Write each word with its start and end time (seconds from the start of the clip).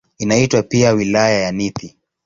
Inaitwa 0.17 0.63
pia 0.63 0.91
"Wilaya 0.91 1.39
ya 1.39 1.51
Nithi". 1.51 1.97